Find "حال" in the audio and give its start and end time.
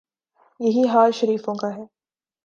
0.87-1.11